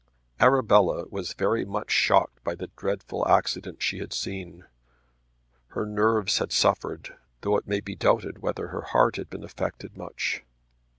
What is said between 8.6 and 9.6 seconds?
her heart had been